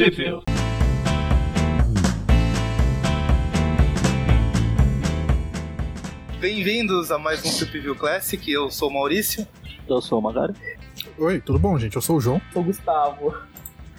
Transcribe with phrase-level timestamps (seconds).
[0.00, 0.16] Trip
[6.40, 8.50] Bem-vindos a mais um Trip View Classic.
[8.50, 9.46] Eu sou o Maurício.
[9.86, 10.54] Eu sou o Magari.
[11.18, 11.96] Oi, tudo bom, gente?
[11.96, 12.40] Eu sou o João.
[12.50, 13.36] Sou o Gustavo.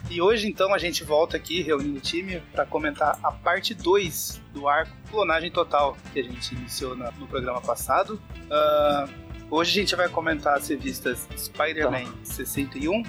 [0.09, 4.41] E hoje, então, a gente volta aqui reunindo o time para comentar a parte 2
[4.55, 8.19] do arco Clonagem Total que a gente iniciou no programa passado.
[8.49, 9.07] Uh,
[9.51, 12.17] hoje a gente vai comentar as revistas Spider-Man tá.
[12.23, 13.03] 61,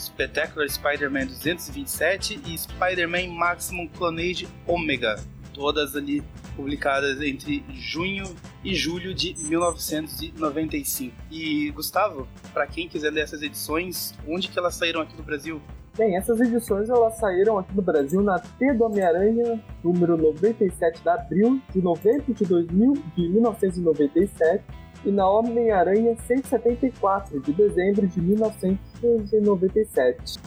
[0.00, 5.22] Spectacular Spider-Man 227 e Spider-Man Maximum Clonage Omega,
[5.52, 6.22] todas ali
[6.56, 8.24] publicadas entre junho
[8.64, 11.14] e julho de 1995.
[11.30, 15.60] E Gustavo, para quem quiser ler essas edições, onde que elas saíram aqui no Brasil?
[15.96, 21.08] Bem, essas edições elas saíram aqui no Brasil na T do Homem-Aranha, número 97 de
[21.08, 24.64] abril de 90 de 2000, de 1997,
[25.04, 30.38] e na Homem-Aranha 174 de dezembro de 1997.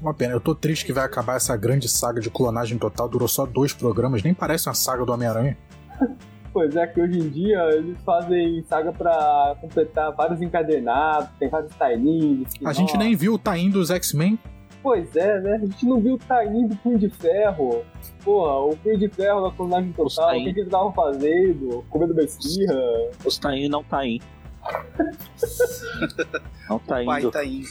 [0.00, 3.28] Uma pena, eu tô triste que vai acabar essa grande saga de clonagem total, durou
[3.28, 5.56] só dois programas, nem parece uma saga do Homem-Aranha.
[6.56, 11.70] Pois é, que hoje em dia eles fazem saga pra completar vários encadenados, tem vários
[11.74, 14.38] tie A gente nem viu o tie dos X-Men.
[14.86, 15.54] Pois é, né?
[15.54, 17.84] A gente não viu o Tainho do Punho de Ferro.
[18.22, 21.84] Porra, o Punho de Ferro da clonagem total, o que, que eles estavam fazendo?
[21.90, 22.76] Comendo bestirra.
[23.24, 24.24] Os Tainho não tá indo.
[26.70, 27.06] não tá indo.
[27.06, 27.68] Pai tá indo.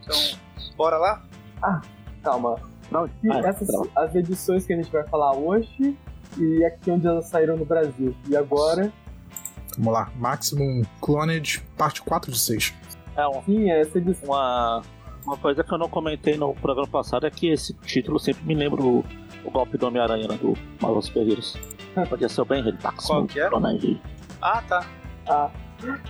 [0.00, 0.16] então,
[0.76, 1.24] bora lá?
[1.60, 1.80] Ah,
[2.22, 2.54] calma.
[2.92, 5.96] Não, ah, essas as edições que a gente vai falar hoje
[6.36, 8.14] e aqui onde elas saíram no Brasil.
[8.28, 8.92] E agora.
[9.76, 12.72] Vamos lá, Maximum Cloned, parte 4 de 6.
[13.16, 14.28] É um, Sim, essa edição.
[14.28, 14.84] Uma
[15.28, 18.54] uma coisa que eu não comentei no programa passado é que esse título sempre me
[18.54, 19.04] lembra o,
[19.44, 21.54] o golpe do Homem-Aranha né, do Marvel Super Heroes.
[22.08, 23.06] Podia ser o Ben Redax.
[23.06, 23.50] Qual que é?
[24.40, 24.86] Ah, tá.
[25.28, 25.50] Ah,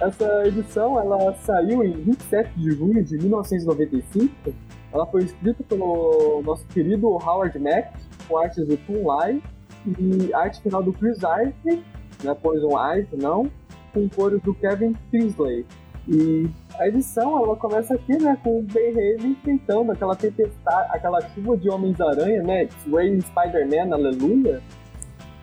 [0.01, 4.55] essa edição ela saiu em 27 de junho de 1995.
[4.93, 7.93] Ela foi escrita pelo nosso querido Howard Mack,
[8.29, 9.43] com artes do Tom Lai
[9.87, 11.83] e arte final do Chris Ivey,
[12.23, 13.51] né, Poison Ivy, não,
[13.93, 15.67] com cores do Kevin Tinsley.
[16.07, 21.21] E a edição, ela começa aqui, né, com o Ben Reilly enfrentando aquela tempestade, aquela
[21.31, 24.63] chuva de Homens-Aranha, né, Rain Spider-Man, aleluia.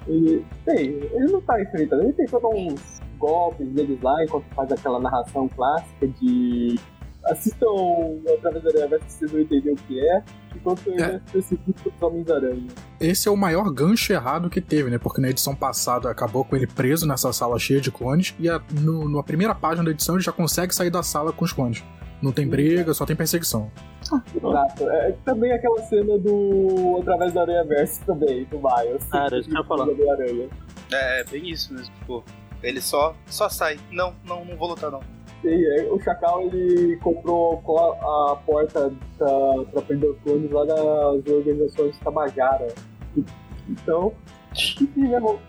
[0.07, 4.71] E, bem, ele não tá enfrentando, ele tem todos uns golpes deles lá, enquanto faz
[4.71, 6.79] aquela narração clássica de
[7.27, 7.67] assistam
[8.37, 10.23] através da Aranha se vocês não entenderem o que é,
[10.55, 11.21] enquanto eu é.
[11.25, 12.67] específico dos Homens-Aranha.
[12.99, 14.97] Esse é o maior gancho errado que teve, né?
[14.97, 18.61] Porque na edição passada acabou com ele preso nessa sala cheia de clones, e a,
[18.81, 21.83] no, na primeira página da edição ele já consegue sair da sala com os clones.
[22.21, 23.69] Não tem briga, só tem perseguição.
[24.01, 24.89] Exato.
[24.89, 29.05] É, é também aquela cena do Através da Aranha Verso também, do Miles.
[29.11, 29.87] Ah, era isso que eu falar.
[30.91, 31.93] É, é, bem isso mesmo.
[32.07, 32.23] Pô,
[32.63, 33.77] ele só, só sai.
[33.91, 35.14] Não, não, não vou lutar não
[35.45, 37.61] sei, é, o Chacal ele comprou
[38.31, 42.73] a porta para prender os clones lá das organizações Tabajara.
[43.69, 44.13] Então,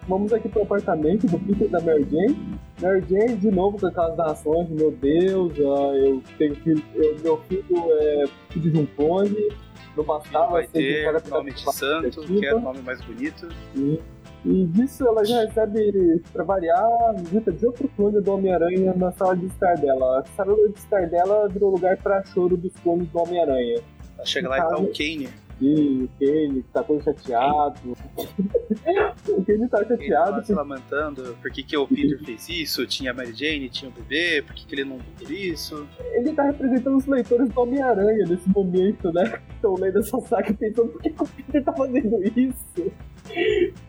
[0.06, 2.58] vamos aqui pro apartamento do Peter da Mary Jane.
[2.80, 7.38] Mary Jane, de novo, com aquelas narrações meu Deus, uh, eu tenho filho, eu, meu
[7.42, 9.48] filho é filho de um clone,
[9.96, 13.48] não bastava vai ser ter de nome de santo, que é o nome mais bonito.
[14.46, 19.10] E disso ela já recebe, pra variar, a visita de outro clone do Homem-Aranha na
[19.10, 20.20] sala de estar dela.
[20.20, 23.82] A sala de estar dela virou lugar pra choro dos clones do Homem-Aranha.
[24.16, 25.28] Ela chega lá e tá o Kane.
[25.58, 27.96] Sim, o Kane tá todo chateado.
[29.28, 30.30] o Kane tá chateado.
[30.30, 33.68] Ele tá se lamentando por que, que o Peter fez isso, tinha a Mary Jane,
[33.68, 35.88] tinha o bebê, por que, que ele não fez isso.
[36.12, 39.40] Ele tá representando os leitores do Homem-Aranha nesse momento, né?
[39.56, 42.92] Estão lendo essa saga pensando por que, que o Peter tá fazendo isso.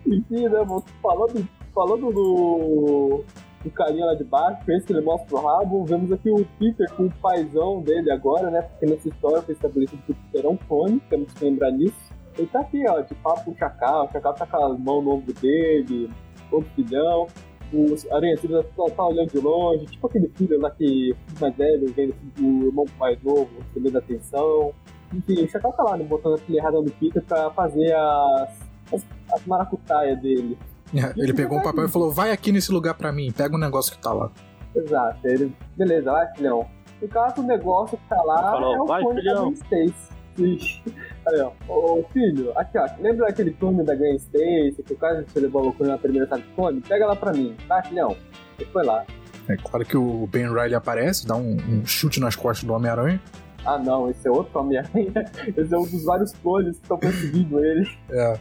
[0.05, 0.65] Enfim, né,
[1.01, 3.23] falando, falando do,
[3.63, 5.85] do carinha lá de baixo, pensa que ele mostra o rabo.
[5.85, 8.61] Vemos aqui o Peter com o paizão dele agora, né?
[8.61, 12.13] Porque nessa história foi estabelecido que o Peter é um clone, temos que lembrar disso.
[12.37, 15.01] Ele tá aqui, ó, de papo com o Chacal, o Chacal tá com a mão
[15.01, 16.09] no ombro dele,
[16.49, 17.27] todo filhão.
[17.73, 22.15] O Aranha tá, tá olhando de longe, tipo aquele filho lá que mais velho, vendo
[22.39, 24.71] o irmão mais novo, recebendo atenção.
[25.13, 28.66] Enfim, o Chacal tá lá, né, botando a filha errada no Peter pra fazer as
[28.93, 30.57] as, as maracutaias dele.
[30.95, 33.57] É, ele pegou um papel e falou: vai aqui nesse lugar pra mim, pega o
[33.57, 34.31] um negócio que tá lá.
[34.75, 36.67] Exato, ele, beleza, vai, filhão.
[37.01, 40.17] No caso, o negócio que tá lá falou, é o vai, fone da Gwen Stacy.
[41.27, 45.25] Aí, ó, ô filho, aqui ó, lembra aquele clone da Gwen Stacy que o cara
[45.27, 46.81] você levou a loucura na primeira saga de clone?
[46.81, 48.15] Pega lá pra mim, tá, filhão?
[48.57, 49.03] Ele foi lá.
[49.47, 53.21] É claro que o Ben Riley aparece, dá um, um chute nas costas do Homem-Aranha.
[53.65, 55.11] Ah não, esse é outro Homem-Aranha.
[55.57, 57.89] Esse é um dos vários clones que estão perseguindo ele.
[58.09, 58.39] É.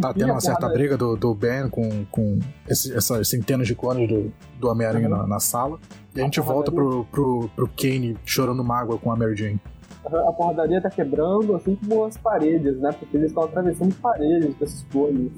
[0.00, 2.38] Tá tendo uma certa briga do, do Ben com, com
[2.68, 5.78] esse, essas centenas de clones do, do Homem-Aranha na, na, sala.
[6.14, 9.60] E a gente volta pro, pro, pro Kane chorando mágoa com a Mary Jane.
[10.04, 12.90] a porradaria tá quebrando, assim como as paredes, né?
[12.92, 15.32] Porque eles estão atravessando paredes com esses clones.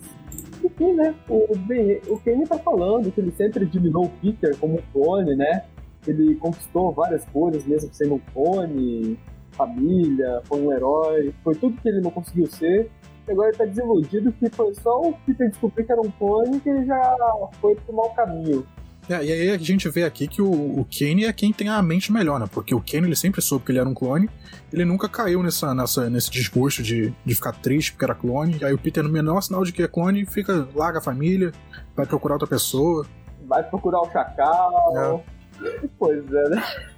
[0.65, 1.15] Enfim, né?
[1.29, 5.37] O, ben, o Kenny tá falando que ele sempre admirou o Peter como um clone,
[5.37, 5.65] né?
[6.07, 9.19] Ele conquistou várias coisas mesmo sendo um clone,
[9.53, 12.91] família, foi um herói, foi tudo que ele não conseguiu ser.
[13.29, 16.69] Agora ele tá desiludido que foi só o Peter descobrir que era um clone que
[16.69, 17.17] ele já
[17.61, 18.65] foi pro mau caminho.
[19.09, 21.81] É, e aí a gente vê aqui que o, o Kane é quem tem a
[21.81, 22.47] mente melhor, né?
[22.53, 24.29] Porque o Kane ele sempre soube que ele era um clone,
[24.73, 28.59] ele nunca caiu nessa, nessa, nesse desgosto de, de ficar triste porque era clone.
[28.61, 31.53] E aí o Peter, no menor sinal de que é clone, fica, larga a família,
[31.95, 33.07] vai procurar outra pessoa.
[33.47, 35.23] Vai procurar o Chacal.
[35.63, 35.89] É.
[35.99, 36.63] Pois é, né?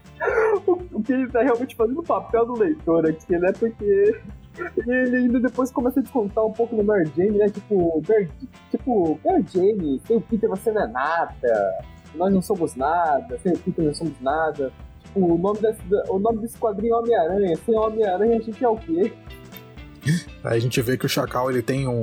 [0.67, 3.53] O, o Kane tá realmente fazendo o papel do leitor aqui, né?
[3.53, 4.21] Porque
[4.87, 7.49] ele ainda depois começa a descontar um pouco no Mary Jane, né?
[7.49, 8.31] Tipo, Mary,
[8.71, 11.85] tipo, Mary Jane, sem o Peter você não é nada
[12.15, 14.73] nós não somos nada, sem o Peter não somos nada.
[15.05, 17.57] Tipo, o nome desse, o nome desse quadrinho é Homem-Aranha.
[17.65, 19.13] Sem Homem-Aranha a gente é o quê?
[20.45, 22.03] Aí a gente vê que o Chacal ele tem um,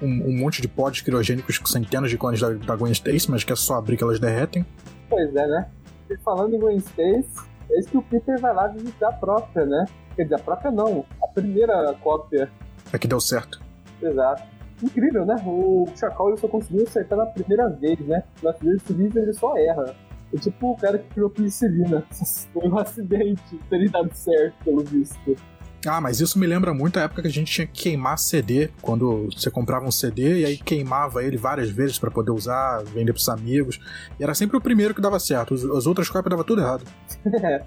[0.00, 3.44] um, um monte de pods criogênicos com centenas de clones da, da Gwen Stacy, mas
[3.44, 4.64] que é só abrir que elas derretem.
[5.08, 5.68] Pois é, né?
[6.10, 9.84] E falando em Gwen Stacy, é que o Peter vai lá visitar a própria, né?
[10.14, 12.50] Quer dizer, a própria não, primeira cópia.
[12.92, 13.60] É que deu certo.
[14.00, 14.52] Exato
[14.82, 15.36] incrível, né?
[15.46, 18.22] O Chacal só conseguiu acertar na primeira vez, né?
[18.42, 19.94] Na primeira vez ele só erra.
[20.32, 22.04] É tipo o cara que criou penicilina.
[22.52, 25.36] Foi um acidente, teria dado certo, pelo visto.
[25.84, 28.70] Ah, mas isso me lembra muito a época que a gente tinha que queimar CD,
[28.80, 33.12] quando você comprava um CD e aí queimava ele várias vezes para poder usar, vender
[33.12, 33.80] pros amigos.
[34.18, 36.84] E era sempre o primeiro que dava certo, as outras cópias dava tudo errado.
[37.26, 37.64] é,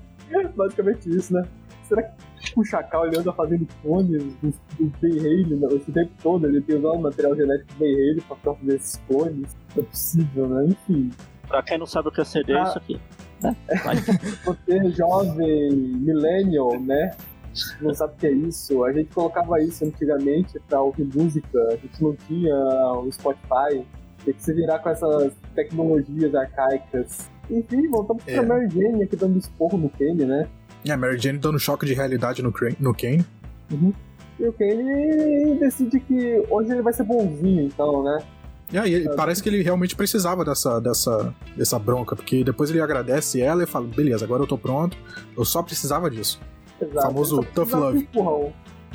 [0.55, 1.43] basicamente isso, né?
[1.87, 2.13] Será que
[2.55, 5.67] o Chacal ele anda fazendo clones do, do Ben Haley né?
[5.71, 6.47] esse tempo todo?
[6.47, 9.55] Ele tem usado o material genético do Ben Haley pra fazer esses clones?
[9.75, 10.65] Não é possível, né?
[10.65, 11.11] Enfim.
[11.47, 13.01] Pra quem não sabe o que é CD, é ah, isso aqui.
[13.41, 13.55] Né?
[14.43, 17.11] Você é jovem, millennial, né?
[17.81, 18.83] Não sabe o que é isso.
[18.83, 21.59] A gente colocava isso antigamente pra ouvir música.
[21.69, 22.55] A gente não tinha
[22.93, 23.85] o Spotify.
[24.23, 27.29] Tem que se virar com essas tecnologias arcaicas.
[27.49, 28.33] Enfim, voltamos é.
[28.33, 30.49] pra Mary Jane aqui dando esporro no Kenny, né?
[30.85, 33.25] É, a Mary Jane dando choque de realidade no, no Kane.
[33.71, 33.93] Uhum.
[34.39, 38.19] E o Kane decide que hoje ele vai ser bonzinho, então, né?
[38.73, 43.39] É, e parece que ele realmente precisava dessa, dessa, dessa bronca, porque depois ele agradece
[43.39, 44.97] ela e fala: beleza, agora eu tô pronto,
[45.37, 46.41] eu só precisava disso.
[46.81, 46.97] Exato.
[46.97, 48.09] O famoso tough love.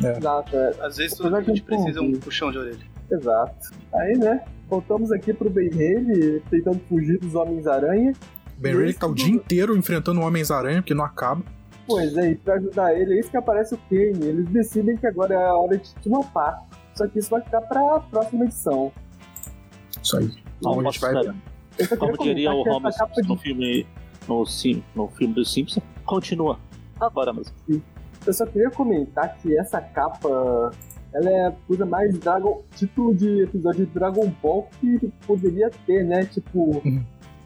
[0.03, 0.19] É.
[0.19, 0.75] Exato, é.
[0.81, 2.91] Às vezes a gente precisa um puxão de orelha.
[3.11, 3.71] Exato.
[3.95, 8.13] Aí, né, voltamos aqui pro Ben Haley tentando fugir dos Homens-Aranha.
[8.59, 11.43] Ben Haley tá o dia inteiro enfrentando Homens-Aranha, porque não acaba.
[11.91, 14.25] Pois é, e pra ajudar ele, é isso que aparece o Kane.
[14.25, 16.65] Eles decidem que agora é a hora de te matar.
[16.95, 18.93] Só que isso vai ficar pra próxima edição.
[20.01, 20.31] Isso aí.
[20.59, 21.15] Então a gente vai.
[21.99, 22.95] Como diria o Holmes
[23.27, 23.43] no de...
[23.43, 23.87] filme.
[24.29, 26.61] No, sim, no filme do Simpsons, continua.
[27.01, 27.53] Agora mesmo.
[27.67, 27.83] Sim.
[28.25, 30.71] Eu só queria comentar que essa capa
[31.13, 32.63] ela é a coisa mais Dragon.
[32.77, 36.25] título de episódio de Dragon Ball que poderia ter, né?
[36.27, 36.81] Tipo.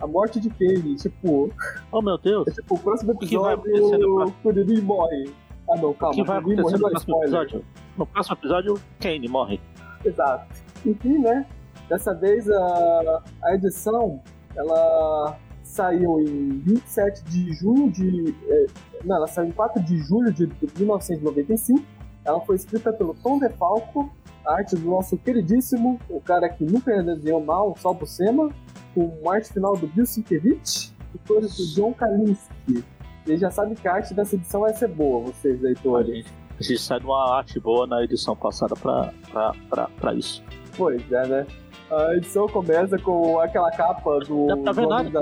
[0.00, 1.50] A morte de Kane, tipo.
[1.90, 2.46] Oh meu Deus!
[2.48, 5.32] É, tipo, o próximo episódio o Kuririn morre.
[5.70, 7.64] Ah não, calma, o que vai acontecer no próximo episódio?
[7.96, 9.60] No próximo episódio, Kane morre.
[10.04, 10.62] Exato.
[10.84, 11.46] Enfim, né?
[11.88, 14.20] Dessa vez a, a edição
[14.56, 18.34] ela saiu em 27 de junho de.
[18.48, 18.66] Eh,
[19.04, 20.48] não, ela saiu em 4 de julho de
[20.78, 21.82] 1995.
[22.24, 24.10] Ela foi escrita pelo Tom DeFalco,
[24.46, 28.50] a arte do nosso queridíssimo, o cara que nunca desenhou mal, Sal Buscema,
[28.94, 32.84] com arte final do Bill Sienkiewicz e cores do John Kalinski.
[33.26, 36.26] Ele já sabe que a arte dessa edição vai ser boa, vocês, leitores.
[36.58, 40.42] A gente sai de uma arte boa na edição passada pra, pra, pra, pra isso.
[40.76, 41.46] Pois é, né?
[41.90, 45.20] A edição começa com aquela capa do tá Homem da.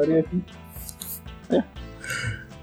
[1.57, 1.64] É.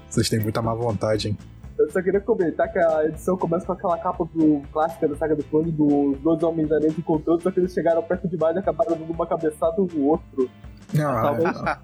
[0.08, 1.38] Vocês têm muita má vontade, hein?
[1.78, 5.34] Eu só queria comentar que a edição começa com aquela capa do clássica da saga
[5.34, 9.10] do clone dos dois Homens-Aranha encontrando, só que eles chegaram perto demais e acabaram dando
[9.10, 10.50] uma cabeçada no outro.
[10.98, 11.36] Ah,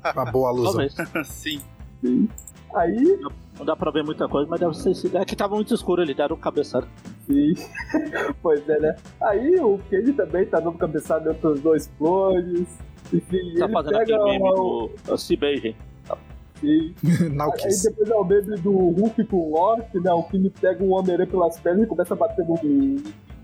[0.04, 0.88] é uma boa alusão.
[1.24, 1.60] Sim.
[2.00, 2.28] Sim.
[2.74, 3.18] Aí.
[3.58, 5.16] Não dá pra ver muita coisa, mas deve ser.
[5.16, 6.86] É que tava muito escuro, ele deram um cabeçado.
[7.26, 7.54] Sim.
[8.42, 8.96] pois é, né?
[9.22, 12.68] Aí o Kenny também tá dando cabeçada entre os dois clones.
[13.12, 14.90] Enfim, tá fazendo pega aquele meme o...
[15.04, 15.76] do Se Beijem.
[16.60, 16.94] Sim.
[17.04, 20.12] Aí depois é o meme do Hulk com o Orc, né?
[20.12, 22.56] O Kenny pega o Homem-Aranha pelas pernas e começa a bater no.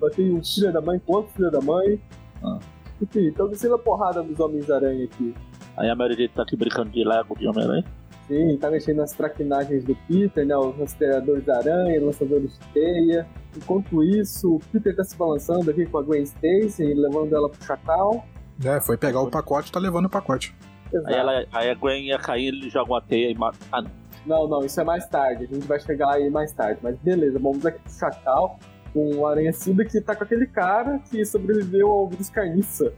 [0.00, 2.00] bater um filho da mãe com outro filho da mãe.
[2.42, 2.59] Ah.
[3.00, 5.35] Enfim, estão descendo a porrada dos Homens-Aranha aqui.
[5.76, 7.85] Aí a maioria tá aqui brincando de Lego de Homem-Aranha.
[8.29, 10.57] Sim, tá mexendo nas traquinagens do Peter, né?
[10.57, 13.26] Os rastreadores da aranha, lançadores de teia.
[13.57, 17.62] Enquanto isso, o Peter tá se balançando aqui com a Gwen Stacy, levando ela pro
[17.64, 18.25] chacal.
[18.64, 20.55] É, foi pegar o pacote e tá levando o pacote.
[20.93, 21.09] Exato.
[21.09, 23.59] Aí, ela, aí a Gwen ia cair, ele joga uma teia e mata.
[23.73, 23.91] Ah, não.
[24.25, 25.49] Não, não, isso é mais tarde.
[25.50, 26.79] A gente vai chegar aí mais tarde.
[26.83, 28.59] Mas beleza, vamos aqui pro Chacal
[28.93, 32.93] com o Aranha Cida que tá com aquele cara que sobreviveu ao vírus carniça.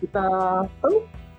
[0.00, 0.88] Que tá, tá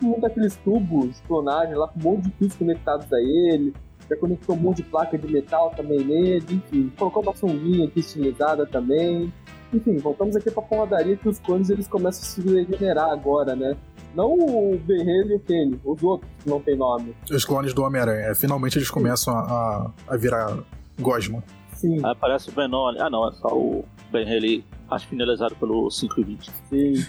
[0.04, 3.74] um daqueles tubos de clonagem lá com um monte de fios conectados a ele.
[4.10, 6.92] Já conectou um monte de placa de metal também nele, enfim.
[6.98, 9.32] Colocou uma sunguinha aqui estilizada também.
[9.74, 13.78] Enfim, voltamos aqui pra porradaria que os clones eles começam a se regenerar agora, né?
[14.14, 17.16] Não o Berrelho e o Kenny, os outros que não tem nome.
[17.32, 18.28] Os clones do Homem-Aranha.
[18.28, 20.58] É, Finalmente eles começam a, a, virar
[21.00, 21.42] Gosma.
[21.74, 23.00] Sim, Aí aparece o Venom ali.
[23.00, 26.52] Ah, não, é só o Ben Haley, acho finalizado pelo 5 e 20.
[26.70, 27.06] sim.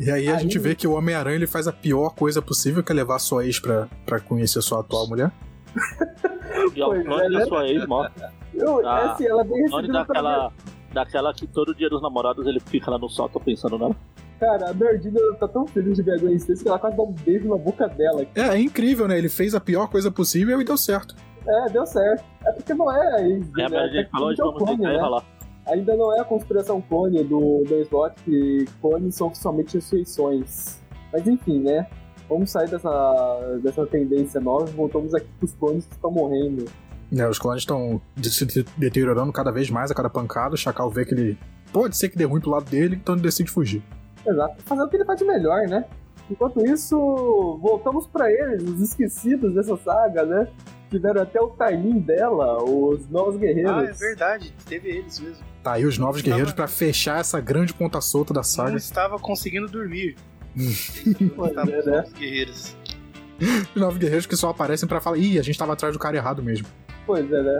[0.00, 2.82] E aí a Aí- gente vê que o Homem-Aranha ele faz a pior coisa possível,
[2.82, 5.30] que é levar sua ex pra, pra conhecer sua atual mulher.
[6.74, 7.44] E ao clone é, da né?
[7.46, 8.32] sua ex, morta.
[8.52, 10.52] Eu, assim, ela é bem recebida pra daquela,
[10.92, 13.96] daquela que todo dia dos namorados ele fica lá no sótão pensando nela.
[14.38, 17.02] Cara, a Nordina tá tão feliz de ver a Gwen Stacy que ela quase dá
[17.02, 18.26] um beijo na boca dela.
[18.34, 19.16] É, é incrível, né?
[19.16, 21.14] Ele fez a pior coisa possível e deu certo.
[21.46, 22.24] É, deu certo.
[22.44, 24.68] É porque não é a ex É, mas a gente falou, que é o vamos
[24.70, 24.94] tentar né?
[24.96, 25.24] enrolar.
[25.70, 30.80] Ainda não é a conspiração clone do Ben Slott, que clones são oficialmente ressurreições.
[31.12, 31.86] Mas enfim, né?
[32.28, 36.64] Vamos sair dessa, dessa tendência nova e voltamos aqui pros clones que estão morrendo.
[37.10, 40.54] Né, os clones estão se de- deteriorando cada vez mais a cada pancada.
[40.54, 41.38] O Chacal vê que ele
[41.72, 43.82] pode ser que dê ruim pro lado dele, então ele decide fugir.
[44.24, 44.62] Exato.
[44.62, 45.84] Fazer o que ele faz de melhor, né?
[46.30, 50.46] Enquanto isso, voltamos pra eles, os esquecidos dessa saga, né?
[50.88, 53.72] Tiveram até o timing dela, os novos guerreiros.
[53.72, 54.54] Ah, é verdade.
[54.68, 55.44] Teve eles mesmo.
[55.62, 58.76] Tá aí os novos guerreiros pra fechar essa grande ponta solta da Não saga.
[58.76, 60.16] estava conseguindo dormir.
[61.36, 61.96] Pois Estavam é, os né?
[61.96, 62.76] novos guerreiros.
[63.74, 66.16] Os novos guerreiros que só aparecem pra falar, ih, a gente tava atrás do cara
[66.16, 66.66] errado mesmo.
[67.06, 67.58] Pois é, né?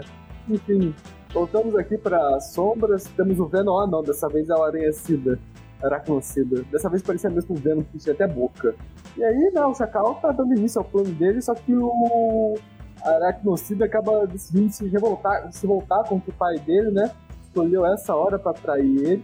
[0.49, 0.95] Enfim,
[1.31, 3.03] voltamos aqui para sombras.
[3.15, 3.77] Temos o Venom.
[3.79, 5.39] Ah, não, dessa vez é o Aranha Cida.
[5.83, 6.63] Aracnocida.
[6.71, 8.75] Dessa vez parecia mesmo o Venom, que tinha até boca.
[9.17, 12.55] E aí, né, o Chacal tá dando início ao plano dele, só que o
[13.03, 17.11] Aracnocida acaba decidindo se revoltar, se voltar contra o pai dele, né?
[17.51, 19.23] Escolheu essa hora pra trair ele.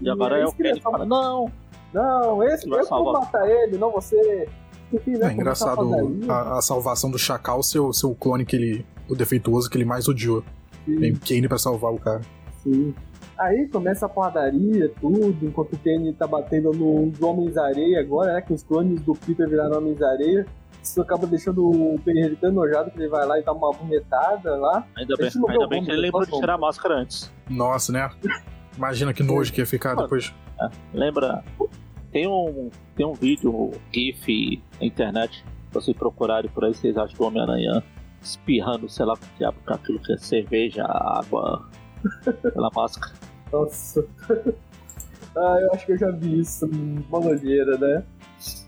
[0.00, 1.50] E agora é o que fala, não,
[1.92, 3.20] Não, esse vai eu que vou salvar.
[3.22, 4.48] matar ele, não você.
[4.92, 8.56] Enfim, né, É engraçado começar a a, salvação do Chacal ser o seu clone que
[8.56, 8.86] ele.
[9.08, 10.42] o defeituoso que ele mais odiou.
[10.86, 10.96] Sim.
[10.96, 12.22] Vem Kane pra salvar o cara.
[12.62, 12.94] Sim.
[13.38, 18.40] Aí começa a porradaria, tudo, enquanto o Kenny tá batendo nos Homens-Areia agora, né?
[18.40, 20.44] Que os clones do Peter viraram Homens-Areia.
[20.82, 24.56] Isso acaba deixando o Peter tão enojado que ele vai lá e dá uma punhetada
[24.56, 24.86] lá.
[24.96, 27.32] ainda bem, ainda bem bom, que ele lembrou de tirar a máscara antes.
[27.48, 28.10] Nossa, né?
[28.76, 30.32] Imagina que nojo que ia ficar depois.
[30.94, 31.44] Lembra?
[32.12, 36.96] Tem um, tem um vídeo, um GIF na internet, se vocês procurarem por aí, vocês
[36.96, 37.82] acham do Homem-Aranha
[38.22, 41.68] espirrando, sei lá, com que diabo é aquilo que é cerveja, água,
[42.54, 43.14] pela máscara.
[43.52, 44.04] Nossa.
[45.36, 48.04] ah, eu acho que eu já vi isso, uma nojeira, né?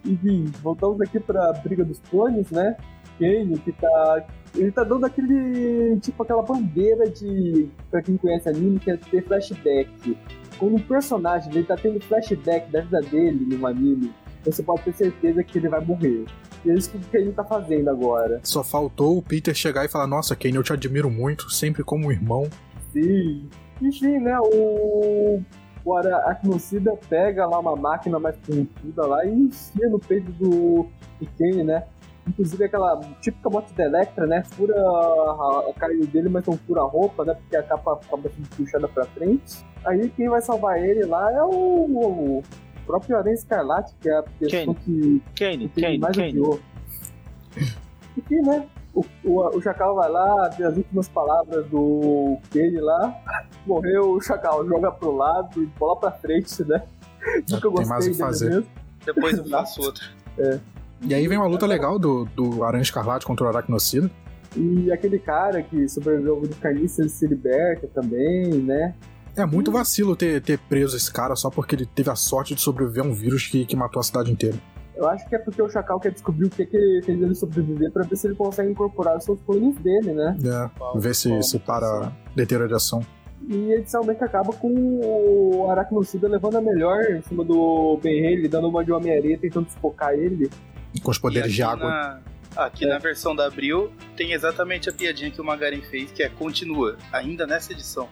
[0.04, 2.76] Enfim, voltamos aqui pra briga dos clones, né?
[3.18, 4.26] Kane, que tá.
[4.54, 5.98] Ele tá dando aquele.
[6.00, 7.68] Tipo, aquela bandeira de.
[7.90, 10.16] Pra quem conhece anime, que é ter flashback.
[10.58, 14.12] Quando um personagem ele tá tendo flashback da vida dele no anime,
[14.44, 16.24] você pode ter certeza que ele vai morrer.
[16.64, 18.40] E é isso que o Kane tá fazendo agora.
[18.42, 22.08] Só faltou o Peter chegar e falar: Nossa, Kane, eu te admiro muito, sempre como
[22.08, 22.48] um irmão.
[22.92, 23.48] Sim.
[23.80, 25.40] Enfim, né, o.
[25.84, 30.86] O Aracnocida pega lá uma máquina mais pontuda lá e enfia no peito do,
[31.38, 31.84] Kane, né?
[32.26, 34.44] Inclusive aquela típica moto da Electra, né?
[34.44, 37.34] Fura a, a carne dele, mas não fura a roupa, né?
[37.34, 39.64] Porque a capa acaba sendo puxada pra frente.
[39.84, 42.42] Aí quem vai salvar ele lá é o, o
[42.86, 44.74] próprio Aranha Escarlate, que é a pessoa Kane.
[44.84, 46.28] que Kane, que Kane, mais Kane.
[46.28, 46.60] odiou.
[48.16, 48.66] Enfim, né?
[48.94, 53.14] O, o, o Chacal vai lá, vê as últimas palavras do Kane lá.
[53.66, 56.82] Morreu, o Chacal joga pro lado e bola pra frente, né?
[57.48, 58.50] Nunca Tem gostei mais o que fazer.
[58.50, 58.66] mesmo.
[59.04, 60.04] Depois eu faço outro.
[61.02, 64.10] E aí vem uma luta legal do, do Aranha Escarlate contra o Aracnocida.
[64.56, 68.94] E aquele cara que sobreviveu ao vírus carniça, ele se liberta também, né?
[69.36, 72.60] É muito vacilo ter, ter preso esse cara só porque ele teve a sorte de
[72.60, 74.56] sobreviver a um vírus que, que matou a cidade inteira.
[75.00, 77.34] Eu acho que é porque o Chacal quer descobrir o que, que ele fez ele
[77.34, 80.36] sobreviver pra ver se ele consegue incorporar os seus clones dele, né?
[80.44, 83.00] É, ver se, se para a deterioração.
[83.48, 88.68] E edicionalmente acaba com o Aracnocida levando a melhor em cima do Ben Haley, dando
[88.68, 90.50] uma de Homem-Aranha, tentando desfocar ele.
[91.02, 91.88] Com os poderes de água.
[91.88, 92.20] Na,
[92.64, 92.88] aqui É.
[92.88, 96.98] na versão da Abril tem exatamente a piadinha que o Magaren fez, que é continua,
[97.10, 98.06] ainda nessa edição.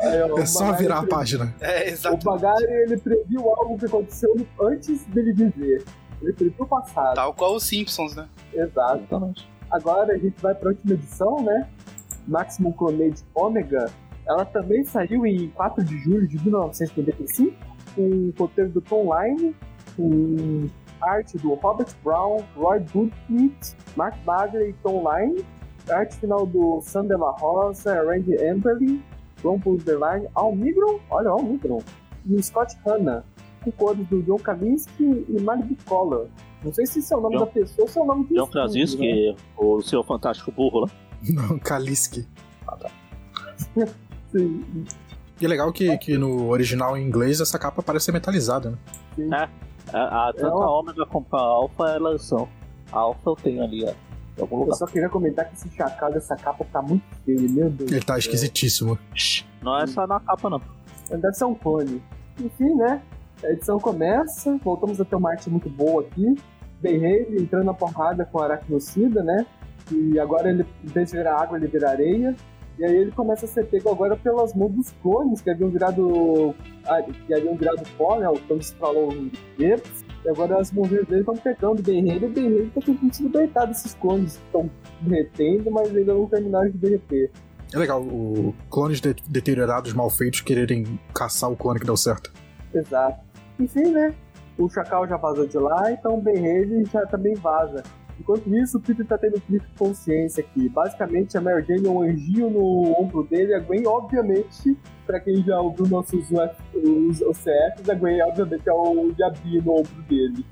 [0.00, 1.54] É o só Magari virar a página.
[1.60, 2.24] É, O exato.
[2.24, 5.84] Bagari, ele previu algo que aconteceu antes dele dizer.
[6.20, 7.14] Ele previu o passado.
[7.14, 8.28] Tal qual os Simpsons, né?
[8.52, 8.98] Exato.
[8.98, 9.48] Exatamente.
[9.70, 11.68] Agora a gente vai pra última edição, né?
[12.26, 13.90] Maximum Clonade Omega.
[14.26, 17.54] Ela também saiu em 4 de julho de 1995,
[17.94, 19.56] com o roteiro do Tom Line,
[19.96, 20.66] com
[21.00, 25.44] arte do Robert Brown, Roy Goodknight, Mark Bagley e Tom Line.
[25.90, 29.02] Arte final do Sam de la Rosa, Randy Amberley,
[29.42, 31.80] Ron Borderline, Al Migron, olha, Al Migron,
[32.26, 33.24] e o Scott Hanna,
[33.64, 36.26] com cores do John Kaminski e Malibu Collar.
[36.64, 38.24] Não sei se esse é o nome John- da pessoa ou se é o nome
[38.24, 38.62] do John estúdio, né?
[38.62, 40.88] Krasinski, o seu fantástico burro lá.
[41.30, 42.26] Não, Kaliski.
[44.32, 44.64] Sim,
[45.40, 48.78] E é legal que, que no original em inglês essa capa parece ser metalizada, né?
[49.16, 49.30] sim.
[49.92, 52.46] A, a, tanto uma- a Ômega como a Alpha elas são.
[52.92, 53.92] A Alpha eu tenho ali, ó.
[54.38, 57.90] Eu só queria comentar que esse chacal dessa capa tá muito feio, meu Deus.
[57.90, 58.98] Ele tá esquisitíssimo.
[59.14, 60.60] Shhh, Não é só na capa, não.
[61.10, 62.02] Deve ser um clone.
[62.40, 63.02] Enfim, né?
[63.42, 66.34] A edição começa, voltamos a ter uma arte muito boa aqui.
[66.80, 69.46] Ben Haley entrando na porrada com a aracnocida, né?
[69.90, 72.36] E agora ele, em vez de virar água, ele vira areia.
[72.78, 76.54] E aí ele começa a ser pego agora pelas mãos dos clones que haviam virado.
[76.86, 78.28] ah, que haviam virado pó, né?
[78.28, 79.08] O Tom falou
[79.58, 80.04] verdes.
[80.24, 82.18] E agora as mãozinhas dele estão pegando o Haley.
[82.20, 84.70] E o Ben Haley tá tentando se libertar desses clones que estão
[85.00, 87.30] derretendo, mas ainda não terminaram de derreter.
[87.72, 92.32] É legal, o clones de- deteriorados, mal feitos, quererem caçar o clone que deu certo.
[92.74, 93.20] Exato.
[93.60, 94.14] Enfim, né?
[94.58, 97.82] O Chacal já vazou de lá, então o Haley já também vaza.
[98.18, 100.68] Enquanto isso, o Peter tá tendo clique de consciência aqui.
[100.68, 105.42] Basicamente, a Mary Jane é um anjinho no ombro dele, a Gwen, obviamente, pra quem
[105.44, 106.26] já ouviu nossos
[106.74, 107.22] os
[107.88, 110.44] a Gwen, obviamente, é o diabinho no ombro dele.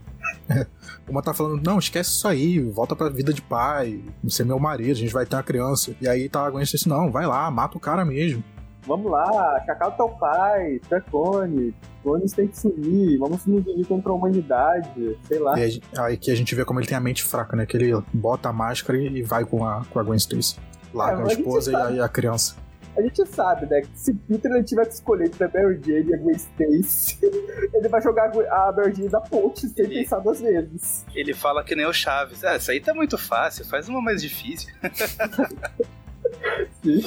[1.08, 4.58] Uma tá falando, não, esquece isso aí, volta pra vida de pai, você é meu
[4.58, 5.94] marido, a gente vai ter uma criança.
[6.00, 8.42] E aí tá a Gwen assim, não, vai lá, mata o cara mesmo.
[8.86, 11.74] Vamos lá, Chacal é teu pai, tu é clone,
[12.04, 15.58] clones tem que sumir, vamos nos unir contra a humanidade, sei lá.
[15.58, 17.66] E aí, que a gente vê como ele tem a mente fraca, né?
[17.66, 20.56] Que ele bota a máscara e vai com a, com a Gwen Stacy.
[20.94, 22.54] Larga É, a esposa e a, e a criança.
[22.96, 26.08] A gente sabe, né, que se Peter ele tiver que escolher entre a Mary Jane
[26.08, 27.18] e a Gwen Stacy,
[27.74, 31.04] ele vai jogar a Mary Jane da ponte sem Ele- pensar duas vezes.
[31.14, 32.42] Ele fala que nem o Chaves.
[32.42, 34.72] Ah, isso aí tá muito fácil, faz uma mais difícil.
[36.82, 37.04] Sim.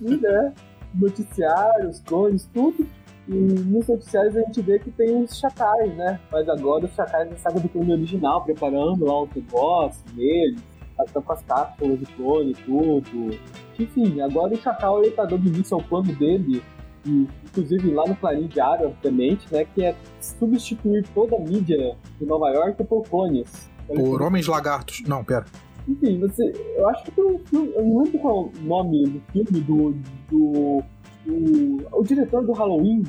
[0.00, 0.52] E, né,
[0.94, 2.86] noticiários, clones, tudo.
[3.28, 6.18] E nos noticiários a gente vê que tem os chacais, né?
[6.32, 10.58] Mas agora os chacais da saga do clone original, preparando lá o boss nele,
[11.06, 13.38] estão com as cápsulas de clone e tudo.
[13.78, 16.62] Enfim, agora o chacal ele tá dando início ao plano dele,
[17.06, 19.64] e, inclusive lá no Clarim Diário, obviamente, né?
[19.64, 23.70] Que é substituir toda a mídia de Nova York por clones.
[23.86, 25.02] Por Homens Lagartos.
[25.06, 25.46] Não, pera.
[25.88, 26.52] Enfim, você.
[26.76, 27.72] Eu acho que tem um filme.
[27.74, 29.94] Eu não lembro qual é o nome do filme do.
[30.30, 30.82] do.
[31.26, 33.02] do o diretor do Halloween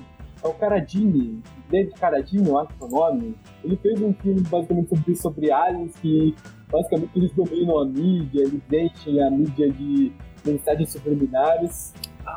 [0.43, 1.41] é o Caradini.
[1.69, 3.35] David Caradini, eu acho que é o nome.
[3.63, 6.35] Ele fez um filme basicamente sobre, sobre aliens que
[6.69, 10.11] basicamente eles dominam a mídia, eles deixam a mídia de
[10.45, 11.93] mensagens subliminares.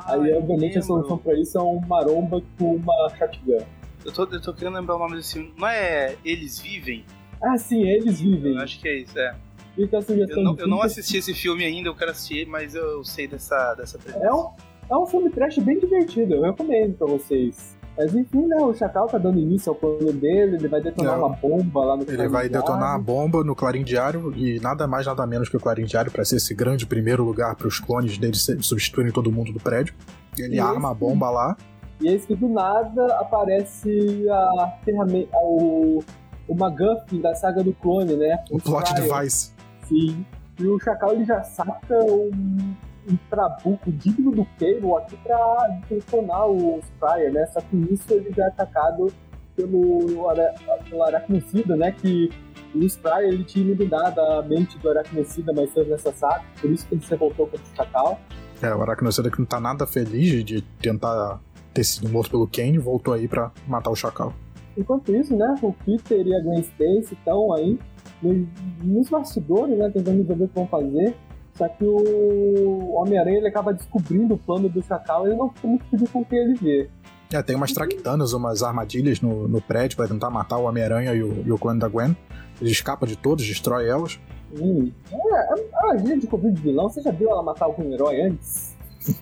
[0.07, 3.59] Aí, eu obviamente, a solução pra isso é um maromba com uma shotgun.
[4.05, 5.53] Eu tô, eu tô querendo lembrar o nome desse filme.
[5.57, 7.05] Não é Eles Vivem?
[7.43, 8.55] Ah, sim, eles vivem.
[8.55, 9.35] Eu acho que é isso, é.
[9.75, 12.75] Fica a sugestão Eu não, eu não assisti esse filme ainda, eu quero assistir, mas
[12.75, 14.25] eu sei dessa, dessa premissa.
[14.25, 14.49] É um,
[14.91, 17.77] é um filme trash bem divertido, eu recomendo pra vocês.
[17.97, 21.17] Mas enfim, né, o Chacal tá dando início ao plano dele, ele vai detonar É.
[21.17, 25.07] uma bomba lá no Ele vai detonar a bomba no Clarim Diário e nada mais,
[25.07, 28.19] nada menos que o Clarim Diário para ser esse grande primeiro lugar para os clones
[28.19, 29.95] dele substituírem todo mundo do prédio.
[30.37, 30.65] Ele Isso.
[30.67, 31.57] arma a bomba lá.
[32.01, 36.03] E eis que do nada aparece a ferramenta, o,
[36.49, 38.43] o McGuffin da saga do clone, né?
[38.51, 39.09] O plot Fryer.
[39.09, 39.54] device.
[39.85, 40.25] Sim.
[40.59, 42.75] E o Chacal ele já saca um,
[43.11, 47.47] um trabuco digno do Cable aqui pra detonar o Fryer, né?
[47.47, 49.13] Só que nisso ele já é atacado
[49.57, 50.55] pelo, ara,
[50.89, 51.93] pelo aracnocida, né?
[51.93, 52.31] Que
[52.75, 56.87] o Fryer ele tinha iluminado a mente do aracnocida mais cedo nessa saga, por isso
[56.87, 58.21] que ele se revoltou contra o Chacal.
[58.63, 61.41] É, o Aracnocida que não tá nada feliz de tentar
[61.73, 64.33] ter sido morto pelo Kane, voltou aí pra matar o Chacal.
[64.77, 67.79] Enquanto isso, né, o Peter e a Gwen Stacy estão aí
[68.23, 71.17] nos bastidores, né, tentando resolver o que vão fazer.
[71.57, 75.69] Só que o Homem-Aranha ele acaba descobrindo o plano do Chacal e ele não fica
[75.69, 76.91] muito feliz com o que ele vê.
[77.33, 81.23] É, tem umas traquitanas, umas armadilhas no, no prédio pra tentar matar o Homem-Aranha e
[81.23, 82.17] o, e o clone da Gwen.
[82.61, 84.19] Ele escapa de todos, destrói elas.
[84.61, 85.55] Hum, é, a
[85.89, 88.77] armadilha de Covid de vilão, você já viu ela matar algum herói antes?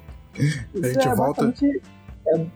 [0.74, 1.52] Isso gente é volta-
[2.26, 2.46] é,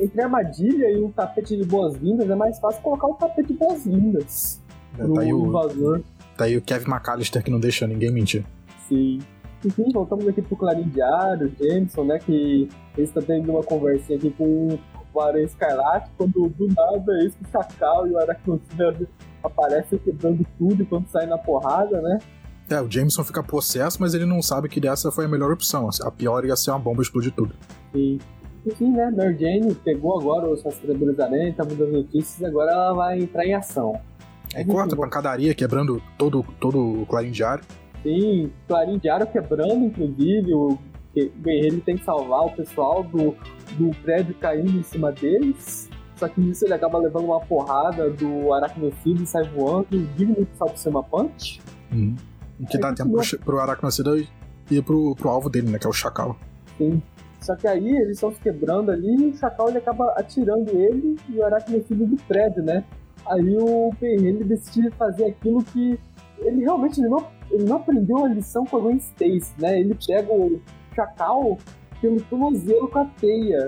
[0.00, 3.54] entre a armadilha e um tapete de boas-vindas, é mais fácil colocar um tapete de
[3.54, 4.67] boas-vindas É,
[5.04, 6.00] pro tá, aí o, invasor.
[6.36, 8.44] tá aí o Kevin McAllister que não deixa ninguém mentir.
[8.88, 9.20] Sim.
[9.64, 12.18] Enfim, voltamos aqui pro Clarim Diário, Jameson, né?
[12.18, 14.78] Que eles estão tendo uma conversinha aqui com
[15.12, 18.94] o Aranha Escarlate, quando do nada esse Chacal e o Aracnocida
[19.42, 22.18] aparecem quebrando tudo enquanto saem na porrada, né?
[22.70, 25.88] É, o Jameson fica possesso, mas ele não sabe que essa foi a melhor opção.
[26.02, 27.54] A pior ia ser uma bomba explodir tudo.
[27.94, 28.18] E,
[28.66, 29.10] enfim, né?
[29.10, 33.46] Mary Jane pegou agora os rastreadores da aranha, tá mudando notícias, agora ela vai entrar
[33.46, 33.98] em ação.
[34.54, 37.64] Aí corta, pancadaria, quebrando todo, todo o clarim diário.
[38.02, 40.54] Sim, clarim diário quebrando, inclusive.
[40.54, 40.78] O
[41.14, 43.36] guerreiro tem que salvar o pessoal do,
[43.72, 45.88] do prédio caindo em cima deles.
[46.16, 50.48] Só que nisso ele acaba levando uma porrada do aracnocida e sai voando, digno de
[50.56, 51.60] salto cima punch.
[51.92, 52.16] Uhum.
[52.68, 54.16] Que dá tempo pro, pro aracnocida
[54.70, 55.78] ir pro, pro alvo dele, né?
[55.78, 56.36] Que é o chacal.
[56.76, 57.00] Sim.
[57.40, 61.16] Só que aí eles estão se quebrando ali e o chacal ele acaba atirando ele
[61.28, 62.84] e o aracnocida do prédio, né?
[63.28, 65.98] Aí o ele decide fazer aquilo que
[66.38, 69.80] ele realmente ele não, ele não aprendeu a lição com a Gwen Stacy, né?
[69.80, 70.60] Ele pega o
[70.94, 71.58] chacal
[72.00, 73.66] pelo tornozelo com a teia.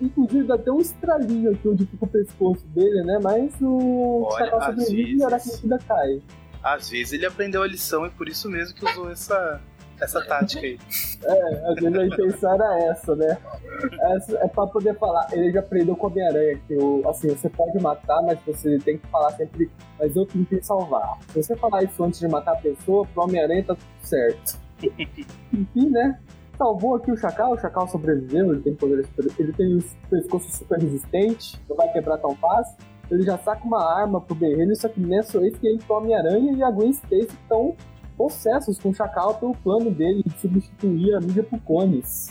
[0.00, 3.18] Inclusive dá até um estralinho aqui onde fica o pescoço dele, né?
[3.22, 6.22] Mas o Olha, chacal sobrevive vezes- e aracnocida cai.
[6.62, 9.60] Às vezes ele aprendeu a lição e por isso mesmo que usou essa,
[10.04, 10.78] essa tática aí.
[11.24, 13.38] É, às vezes a intenção era essa, né?
[14.14, 15.26] Essa é pra poder falar.
[15.32, 18.98] Ele já aprendeu com o Homem-Aranha que o, assim, você pode matar, mas você tem
[18.98, 21.18] que falar sempre, mas eu tentei salvar.
[21.28, 24.58] Se você falar isso antes de matar a pessoa, pro Homem-Aranha tá tudo certo.
[25.52, 26.18] Enfim, né?
[26.56, 30.50] Salvou aqui o Chacal, o Chacal sobreviveu, ele tem poderes super- ele tem um pescoço
[30.56, 32.76] super resistente, não vai quebrar tão fácil.
[33.10, 36.52] Ele já saca uma arma pro Berrelho, só que nessa vez que entra o Homem-Aranha
[36.52, 37.74] e a Gwen Stacy estão
[38.20, 42.28] possessos com o Chacal pelo plano dele de substituir a mídia por cones.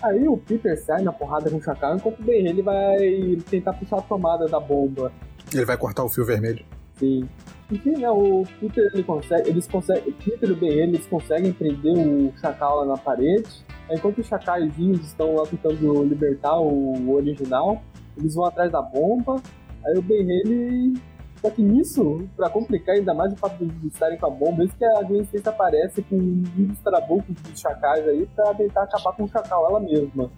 [0.00, 3.72] Aí o Peter sai na porrada com o Chacal, enquanto o Ben ele vai tentar
[3.72, 5.10] puxar a tomada da bomba.
[5.52, 6.64] Ele vai cortar o fio vermelho.
[6.94, 7.28] Sim.
[7.68, 11.52] Enfim, né, o Peter ele consegue, eles conseguem, o Peter e o Ben eles conseguem
[11.52, 13.50] prender o Chacal lá na parede.
[13.90, 17.82] Enquanto os chacaizinhos estão lá tentando libertar o original,
[18.16, 19.42] eles vão atrás da bomba.
[19.84, 20.94] Aí o Ben ele
[21.40, 24.64] só que nisso, pra complicar ainda mais o fato de eles estarem com a bomba,
[24.64, 28.82] isso que a Gwen Stacy aparece com um dos trabucos dos chacais aí pra tentar
[28.82, 30.30] acabar com o chacal ela mesma.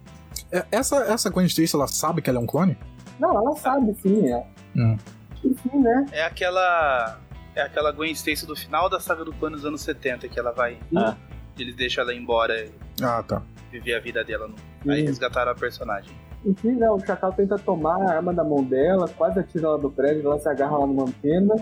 [0.52, 2.76] É, essa, essa Gwen Stacy, ela sabe que ela é um clone?
[3.18, 4.46] Não, ela sabe sim, é.
[4.76, 4.96] Hum.
[5.44, 6.06] Enfim, né?
[6.12, 7.18] É aquela.
[7.54, 10.52] É aquela Gwen Stacy do final da saga do Pano dos anos 70, que ela
[10.52, 10.78] vai.
[10.96, 11.16] Ah.
[11.58, 12.70] Eles deixam ela embora e
[13.02, 13.42] Ah, tá.
[13.70, 14.48] viver a vida dela.
[14.48, 14.92] No...
[14.92, 15.06] Aí Sim.
[15.06, 16.12] resgataram a personagem.
[16.44, 19.90] Enfim, né, o Chacal tenta tomar a arma da mão dela, quase atira ela do
[19.90, 21.54] prédio, ela se agarra lá numa antena.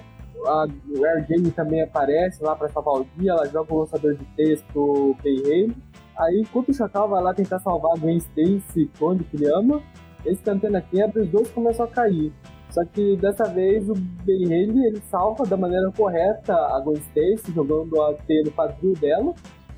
[0.46, 4.14] A o Air Jane também aparece lá pra salvar o dia, ela joga o lançador
[4.14, 5.76] de teias pro Bayhale.
[6.16, 9.82] Aí, enquanto o Chacal vai lá tentar salvar a Gwen Stacy, clone que ele ama,
[10.24, 12.32] esse antena quebra e os dois começam a cair.
[12.70, 18.00] Só que dessa vez o Bayhale, ele salva da maneira correta a Gwen Stacy, jogando
[18.02, 19.34] a teia no quadril dela.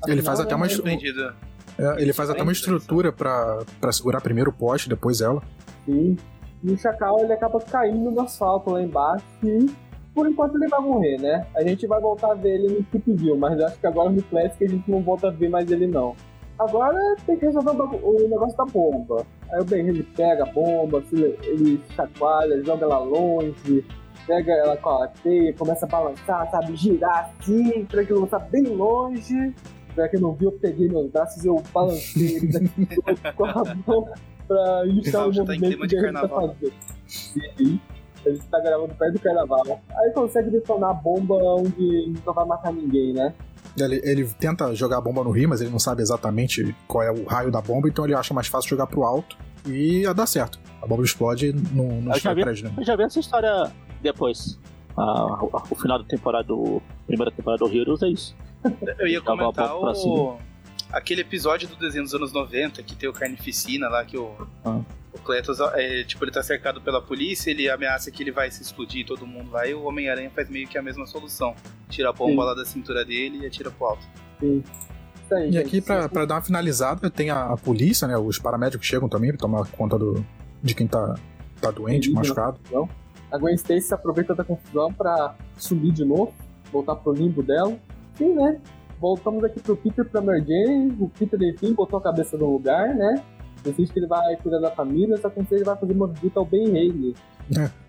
[0.07, 1.33] Ele faz até uma estru- Entendido.
[1.77, 5.41] É, ele faz até uma estrutura pra, pra segurar primeiro o poste, depois ela.
[5.85, 6.17] Sim.
[6.63, 9.67] E o Chacal ele acaba caindo no asfalto lá embaixo e
[10.13, 11.45] por enquanto ele vai morrer, né?
[11.55, 14.09] A gente vai voltar a ver ele no Keep View, mas eu acho que agora
[14.09, 16.15] no Classic a gente não volta a ver mais ele não.
[16.59, 19.25] Agora tem que resolver o negócio da bomba.
[19.51, 23.83] Aí o Ben ele pega a bomba, se- ele chacoalha, joga ela longe,
[24.27, 28.63] pega ela com a teia, começa a balançar, sabe, girar assim, pra que lançar bem
[28.67, 29.55] longe.
[29.95, 32.87] Pra quem não viu, eu peguei meus braços e eu balancei eles aqui
[33.35, 33.53] com a
[33.85, 34.09] mão
[34.47, 36.55] pra iniciar o tá em movimento que de ele tá carnaval.
[36.55, 36.73] fazendo.
[37.07, 37.79] Sim,
[38.25, 39.81] ele está gravando perto do carnaval.
[39.97, 43.33] Aí consegue detonar a bomba onde não vai matar ninguém, né?
[43.77, 47.11] Ele, ele tenta jogar a bomba no rio, mas ele não sabe exatamente qual é
[47.11, 50.25] o raio da bomba, então ele acha mais fácil jogar pro alto e a dar
[50.25, 50.59] certo.
[50.81, 52.73] A bomba explode e não, não Eu já destrói vi- prédio, né?
[52.77, 54.59] Eu já vi essa história depois.
[54.97, 56.81] Ah, o, o final da temporada do.
[57.07, 58.35] Primeira temporada do Heroes é isso.
[58.99, 60.37] Eu ia comentar o...
[60.91, 64.31] aquele episódio do desenho dos anos 90 que tem o Carnificina lá, que o,
[64.63, 64.81] Ah.
[65.13, 68.61] o Cletus, é, tipo, ele tá cercado pela polícia, ele ameaça que ele vai se
[68.61, 71.55] explodir todo mundo lá, e o Homem-Aranha faz meio que a mesma solução.
[71.89, 72.47] Tira a bomba Sim.
[72.49, 74.03] lá da cintura dele e atira pro alto.
[74.39, 74.63] Sim.
[75.23, 75.65] Isso aí, E gente.
[75.67, 78.17] aqui, pra, pra dar uma finalizada, tem a, a polícia, né?
[78.17, 80.25] Os paramédicos chegam também pra tomar conta do,
[80.61, 81.15] de quem tá,
[81.61, 82.59] tá doente, Entendi, machucado.
[83.31, 86.33] A Gwen Stacy se aproveita da confusão pra sumir de novo,
[86.71, 87.77] voltar pro limbo dela.
[88.21, 88.61] Sim, né?
[88.99, 90.95] Voltamos aqui pro Peter pra Mary Jane.
[90.99, 93.15] O Peter, enfim, botou a cabeça no lugar, né?
[93.63, 96.45] Decide que ele vai cuidar da família, só que ele vai fazer uma visita ao
[96.45, 97.15] Ben Haley.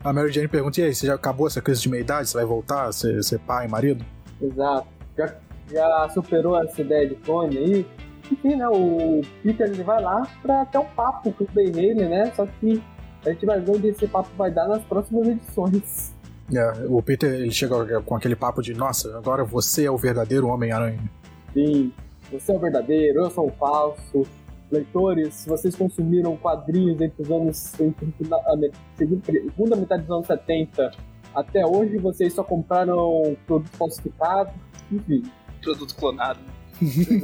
[0.03, 2.31] A Mary Jane pergunta: e aí, você já acabou essa crise de meia-idade?
[2.31, 4.03] Você vai voltar a ser, ser pai marido?
[4.40, 4.88] Exato.
[5.18, 5.35] Já,
[5.71, 7.87] já superou essa ideia de clone aí.
[8.31, 8.66] Enfim, né?
[8.68, 12.33] O Peter ele vai lá pra ter um papo com o Ben Haley, né?
[12.35, 12.83] Só que
[13.27, 16.14] a gente vai ver onde esse papo vai dar nas próximas edições.
[16.55, 20.49] É, o Peter ele chega com aquele papo de: nossa, agora você é o verdadeiro
[20.49, 21.11] Homem-Aranha.
[21.53, 21.93] Sim,
[22.31, 24.27] você é o verdadeiro, eu sou o falso.
[24.71, 27.81] Leitores, se vocês consumiram quadrinhos entre os anos.
[27.81, 30.93] Entre a segunda, segunda metade dos anos 70
[31.35, 34.51] até hoje, vocês só compraram produto falsificado.
[34.91, 35.23] Enfim,
[35.62, 36.41] Produto clonado.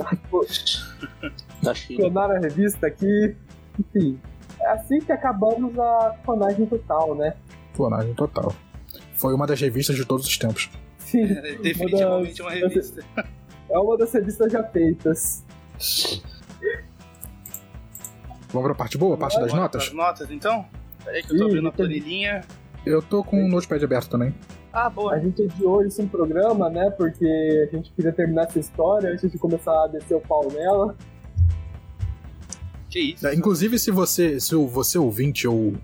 [1.62, 2.02] Da China.
[2.02, 3.36] clonaram a revista aqui.
[3.78, 4.18] Enfim,
[4.60, 7.34] é assim que acabamos a clonagem total, né?
[7.74, 8.52] Clonagem total.
[9.18, 10.70] Foi uma das revistas de todos os tempos.
[10.98, 13.02] Sim, É definitivamente uma revista.
[13.68, 15.44] é uma das revistas já feitas.
[18.52, 19.84] Vamos pra parte boa, a parte das notas?
[19.88, 20.64] pras notas, então?
[21.04, 22.44] Peraí que eu tô Ih, abrindo a planilhinha.
[22.86, 24.34] Eu tô com o Notepad aberto também.
[24.72, 25.14] Ah, boa.
[25.14, 26.90] A gente adiou isso no programa, né?
[26.90, 30.96] Porque a gente queria terminar essa história antes de começar a descer o pau nela.
[32.88, 33.26] Que isso?
[33.26, 35.74] É, inclusive, se você, se você ouvinte ou,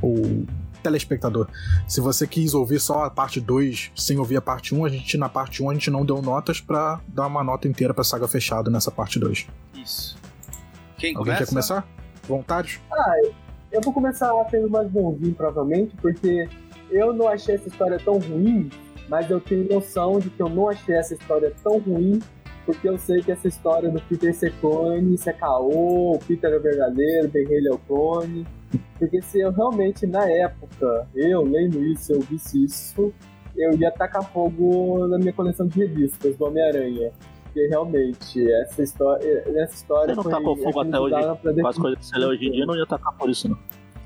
[0.00, 0.44] ou
[0.82, 1.48] telespectador,
[1.86, 4.88] se você quis ouvir só a parte 2 sem ouvir a parte 1, um, a
[4.88, 7.94] gente na parte 1 um, a gente não deu notas pra dar uma nota inteira
[7.94, 9.46] pra saga fechada nessa parte 2.
[9.74, 10.16] Isso.
[10.98, 11.44] Quem Alguém começa?
[11.44, 11.88] quer começar?
[12.28, 12.80] Vontade?
[13.70, 16.48] Eu vou começar sendo mais bonzinho, provavelmente, porque
[16.90, 18.70] eu não achei essa história tão ruim,
[19.08, 22.20] mas eu tenho noção de que eu não achei essa história tão ruim,
[22.64, 26.56] porque eu sei que essa história do Peter ser clone, é caô, o Peter é
[26.56, 28.46] o verdadeiro, o Ben Haley é o clone.
[28.98, 33.12] Porque se eu realmente, na época, eu lendo isso, eu visse isso,
[33.56, 37.10] eu ia tacar fogo na minha coleção de revistas do Homem-Aranha.
[37.44, 41.14] Porque realmente, essa história, essa história Você não tacou fogo até hoje
[41.60, 43.58] Com as coisas que você lê hoje em dia, não ia tacar por isso, não.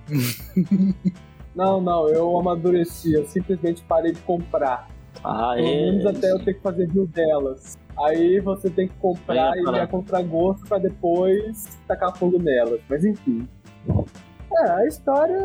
[1.56, 4.90] Não, não, eu amadureci, eu simplesmente parei de comprar.
[5.24, 5.90] Ah, Pelo é.
[5.90, 7.78] menos até eu ter que fazer view delas.
[7.98, 9.86] Aí você tem que comprar é e ir a parada.
[9.86, 12.78] contragosto pra depois tacar fogo nelas.
[12.90, 13.48] Mas enfim.
[14.52, 15.36] É, a história.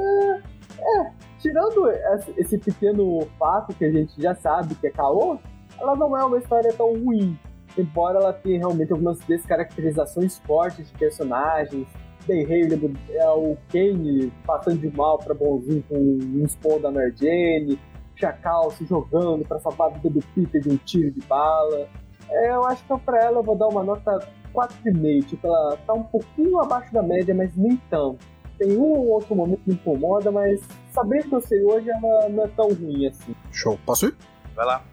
[0.80, 1.90] É, tirando
[2.38, 5.38] esse- pequeno fato que a gente já sabe que é caô,
[5.80, 7.38] ela não é uma história tão ruim.
[7.78, 11.88] Embora ela tenha realmente algumas descaracterizações fortes de personagens.
[12.28, 17.14] Ben Haley é o Kane passando de mal pra bonzinho com um spawn da Mary
[17.16, 17.80] Jane.
[18.16, 21.88] Chacal se jogando pra salvar a vida do Peter de um tiro de bala.
[22.30, 24.20] É, eu acho que pra ela eu vou dar uma nota
[24.54, 25.26] 4,5.
[25.26, 28.20] Tipo, ela tá um pouquinho abaixo da média, mas nem tanto.
[28.62, 30.62] Tem um ou outro momento que me incomoda, mas
[30.94, 33.34] sabendo que eu sei hoje, ela não é tão ruim assim.
[33.52, 33.80] Show.
[33.84, 34.16] Posso ir?
[34.56, 34.84] Vai lá.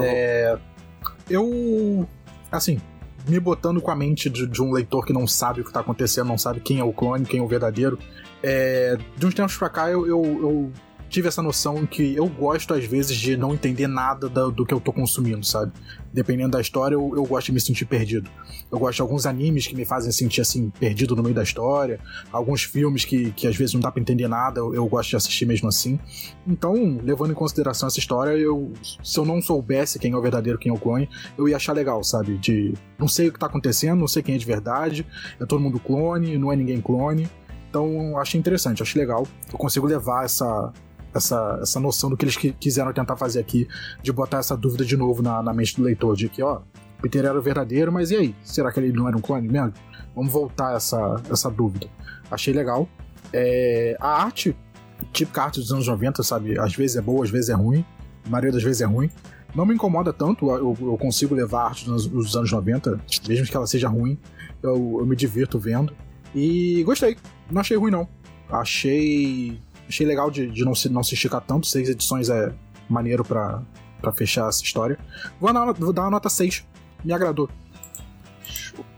[0.00, 0.56] É,
[1.28, 2.06] eu.
[2.52, 2.80] Assim,
[3.26, 5.80] me botando com a mente de, de um leitor que não sabe o que tá
[5.80, 7.98] acontecendo, não sabe quem é o clone, quem é o verdadeiro.
[8.40, 10.72] É, de uns tempos pra cá eu, eu, eu
[11.08, 14.72] tive essa noção que eu gosto, às vezes, de não entender nada da- do que
[14.74, 15.72] eu tô consumindo, sabe?
[16.12, 18.28] Dependendo da história, eu, eu gosto de me sentir perdido.
[18.70, 21.98] Eu gosto de alguns animes que me fazem sentir assim, perdido no meio da história.
[22.30, 25.16] Alguns filmes que, que às vezes não dá pra entender nada, eu, eu gosto de
[25.16, 25.98] assistir mesmo assim.
[26.46, 30.58] Então, levando em consideração essa história, eu, se eu não soubesse quem é o verdadeiro,
[30.58, 32.36] quem é o clone, eu ia achar legal, sabe?
[32.38, 35.06] De não sei o que tá acontecendo, não sei quem é de verdade,
[35.40, 37.28] é todo mundo clone, não é ninguém clone.
[37.70, 39.26] Então, achei interessante, achei legal.
[39.52, 40.72] Eu consigo levar essa,
[41.14, 43.66] essa, essa noção do que eles qui- quiseram tentar fazer aqui,
[44.02, 46.60] de botar essa dúvida de novo na, na mente do leitor, de que, ó,
[47.02, 48.34] Peter era o verdadeiro, mas e aí?
[48.42, 49.72] Será que ele não era um clone mesmo?
[50.14, 51.86] Vamos voltar essa, essa dúvida.
[52.30, 52.88] Achei legal.
[53.32, 54.56] É, a arte,
[55.12, 56.58] típica arte dos anos 90, sabe?
[56.58, 57.84] Às vezes é boa, às vezes é ruim.
[58.26, 59.08] A maioria das vezes é ruim.
[59.54, 63.00] Não me incomoda tanto, eu, eu consigo levar a arte dos, anos- dos anos 90,
[63.28, 64.18] mesmo que ela seja ruim,
[64.62, 65.94] eu, eu me divirto vendo.
[66.34, 67.16] E gostei,
[67.50, 68.06] não achei ruim não.
[68.50, 72.52] Achei achei legal de, de não, se, não se esticar tanto, seis edições é
[72.88, 73.62] maneiro pra,
[74.00, 74.98] pra fechar essa história.
[75.40, 76.66] Vou dar, uma- vou dar uma nota 6,
[77.04, 77.48] me agradou.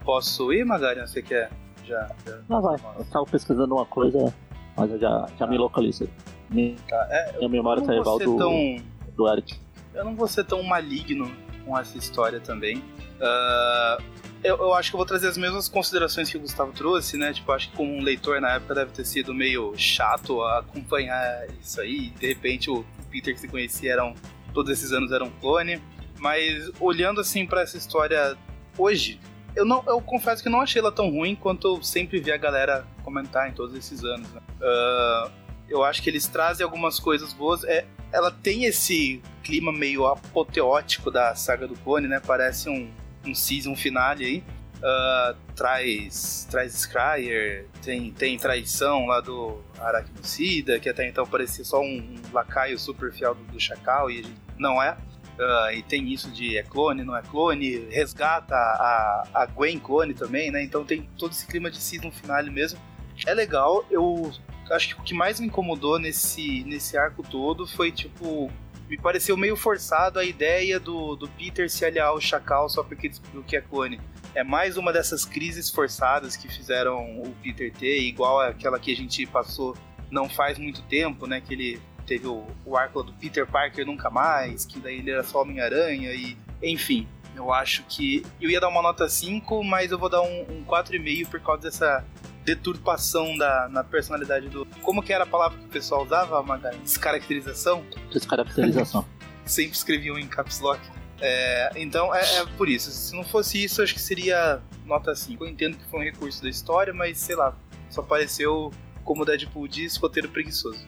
[0.05, 1.07] Posso ir, Magarian?
[1.07, 1.50] Você quer?
[1.85, 2.11] Já.
[2.26, 2.38] já...
[2.48, 2.76] Não, vai.
[2.98, 4.33] Eu tava pesquisando uma coisa,
[4.76, 6.09] mas eu já, já me localizei.
[6.48, 7.07] Minha, Tá.
[7.11, 8.76] É, minha memória eu tá igual do, tão.
[9.16, 9.57] do Eric.
[9.94, 11.31] Eu não vou ser tão maligno
[11.64, 12.83] com essa história também.
[13.20, 13.98] Ah,
[14.42, 17.33] eu, eu acho que eu vou trazer as mesmas considerações que o Gustavo trouxe, né?
[17.33, 21.81] Tipo, acho que como um leitor na época deve ter sido meio chato acompanhar isso
[21.81, 22.11] aí.
[22.11, 24.14] De repente o Peter que se conhecia eram.
[24.53, 25.81] Todos esses anos era um clone.
[26.18, 28.37] Mas olhando assim pra essa história
[28.76, 29.20] hoje,
[29.55, 32.37] eu não eu confesso que não achei ela tão ruim quanto eu sempre vi a
[32.37, 34.29] galera comentar em todos esses anos.
[34.31, 34.40] né?
[34.62, 35.31] Ah,
[35.68, 37.62] eu acho que eles trazem algumas coisas boas.
[37.64, 42.20] É, ela tem esse clima meio apoteótico da saga do clone, né?
[42.24, 42.90] Parece um,
[43.24, 44.44] um season finale aí.
[44.83, 51.83] Ah, traz traz Scryer, tem, tem traição lá do Arachnocida, que até então parecia só
[51.83, 54.24] um, lacaio super fiel do, do Chacal, e
[54.59, 54.96] não é.
[55.38, 60.14] Ah, e tem isso de é clone, não é clone, resgata a, a Gwen clone
[60.14, 60.62] também, né?
[60.62, 62.78] Então tem todo esse clima de season finale mesmo.
[63.26, 64.33] É legal, eu
[64.70, 68.50] acho que o que mais me incomodou nesse, nesse arco todo foi, tipo,
[68.90, 73.09] me pareceu meio forçado a ideia do, do Peter se aliar ao Chacal só porque
[73.09, 74.00] descobriu que é clone.
[74.35, 78.96] É mais uma dessas crises forçadas que fizeram o Peter ter, igual aquela que a
[78.96, 79.76] gente passou
[80.11, 81.40] não faz muito tempo, né?
[81.40, 85.22] Que ele teve o, o arco do Peter Parker nunca mais, que daí ele era
[85.22, 86.37] só Homem-Aranha e.
[86.61, 88.26] Enfim, eu acho que.
[88.40, 91.62] Eu ia dar uma nota 5, mas eu vou dar um, um 4,5 por causa
[91.62, 92.05] dessa
[92.44, 94.66] deturpação da, na personalidade do.
[94.83, 96.79] Como que era a palavra que o pessoal usava, Magari?
[96.79, 97.85] Descaracterização?
[98.12, 99.05] Descaracterização.
[99.44, 100.81] Sempre escreviam em caps lock.
[101.20, 102.90] É, então é, é, por isso.
[102.90, 105.44] Se não fosse isso, acho que seria nota 5.
[105.44, 107.55] Eu entendo que foi um recurso da história, mas sei lá,
[107.90, 108.70] só pareceu,
[109.05, 110.85] como o Deadpool diz, roteiro preguiçoso.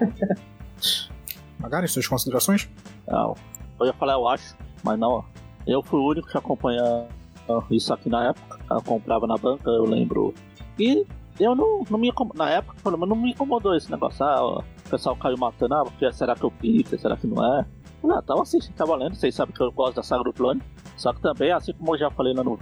[1.58, 2.68] Magari, suas considerações?
[3.06, 3.34] Não.
[3.78, 5.24] Eu ia falar, eu acho, mas não.
[5.66, 7.08] Eu fui o único que acompanha
[7.70, 8.58] isso aqui na época.
[8.70, 10.34] Eu comprava na banca, eu lembro.
[10.78, 11.06] E
[11.38, 12.12] eu não, não me.
[12.34, 14.24] Na época, pelo menos, não me incomodou esse negócio.
[14.24, 16.98] Ah, o pessoal caiu matando, ah, porque será que eu Peter?
[16.98, 17.66] Será que não é?
[18.10, 19.14] Ah, tava assistindo, tava lendo.
[19.14, 20.60] Vocês sabem que eu gosto da saga do clone.
[20.96, 22.58] Só que também, assim como eu já falei lá no,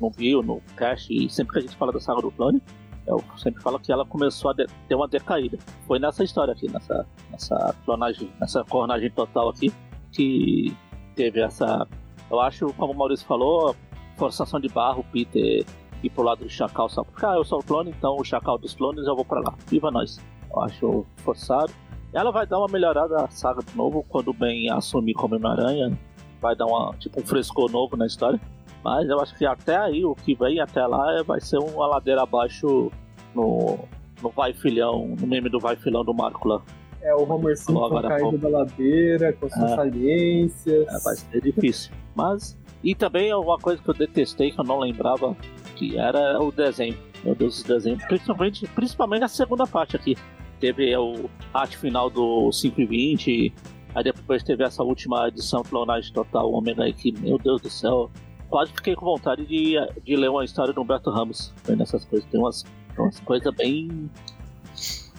[0.00, 2.62] no Bio, no Cash, e sempre que a gente fala da saga do clone,
[3.06, 5.58] eu sempre falo que ela começou a ter uma decaída.
[5.86, 9.72] Foi nessa história aqui, nessa, nessa clonagem, nessa clonagem total aqui,
[10.12, 10.76] que
[11.14, 11.86] teve essa.
[12.30, 13.76] Eu acho, como o Maurício falou,
[14.16, 15.64] forçação de barro, Peter
[16.02, 18.58] ir pro lado do Chacal só porque ah, eu sou o clone, então o Chacal
[18.58, 19.54] dos clones eu vou pra lá.
[19.66, 20.20] Viva nós!
[20.50, 21.72] Eu acho forçado.
[22.12, 25.98] Ela vai dar uma melhorada à saga de novo quando o Ben assumir como Homem-Aranha.
[26.40, 28.40] Vai dar uma, tipo, um frescor novo na história.
[28.82, 31.86] Mas eu acho que até aí, o que vem até lá é, vai ser uma
[31.86, 32.90] ladeira abaixo
[33.34, 33.78] no,
[34.22, 36.62] no Vai Filhão, no meme do Vai Filhão do Marco lá.
[37.02, 40.88] É, o Homer Simpson caindo da ladeira, com suas é, saliências.
[40.88, 41.92] É, vai ser difícil.
[42.14, 42.56] Mas.
[42.82, 45.36] E também uma coisa que eu detestei, que eu não lembrava,
[45.76, 46.96] que era o desenho.
[47.22, 47.98] Meu Deus, o desenho.
[47.98, 50.16] Principalmente, principalmente a segunda parte aqui.
[50.58, 53.54] Teve o arte final do 5 e 20.
[53.94, 58.10] Aí depois teve essa última edição Clonagem Total Omega que, meu Deus do céu,
[58.48, 61.52] quase fiquei com vontade de, de ler uma história do Humberto Ramos.
[61.62, 62.28] Foi nessas coisas.
[62.30, 62.64] Tem umas,
[62.98, 64.10] umas coisas bem.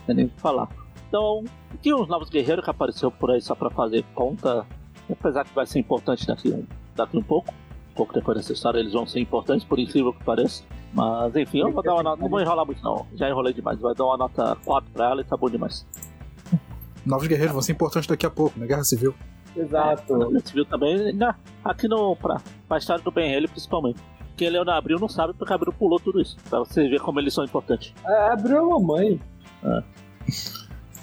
[0.08, 0.70] Não nem o que falar.
[1.08, 1.44] Então,
[1.82, 4.66] tem uns novos guerreiros que apareceu por aí só pra fazer conta.
[5.10, 6.66] Apesar que vai ser importante daqui,
[6.96, 7.54] daqui um pouco.
[7.98, 10.64] Pouco depois dessa história eles vão ser importantes, por incrível que pareça.
[10.94, 12.22] Mas enfim, eu vou dar uma nota.
[12.22, 13.08] Não vou enrolar muito não.
[13.16, 13.80] Já enrolei demais.
[13.80, 15.86] Vai dar uma nota 4 pra ela e tá bom demais.
[17.04, 19.16] Novos guerreiros vão ser importantes daqui a pouco, na Guerra Civil.
[19.56, 20.32] Exato.
[20.32, 24.00] Na Civil também, na, aqui no, pra, pra história do Ben ele principalmente.
[24.36, 26.38] Quem leu na Abril não sabe porque Abril pulou tudo isso.
[26.48, 27.92] Pra você ver como eles são importantes.
[28.06, 29.20] É, Abril é mamãe.
[29.64, 29.84] É.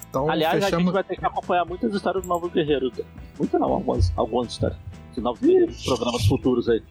[0.08, 0.74] Então, Aliás, fechamos...
[0.74, 2.92] a gente vai ter que acompanhar muitas histórias do Novos Guerreiros.
[3.36, 4.78] Muitas não, algumas, algumas histórias.
[5.14, 6.82] De novos programas futuros aí.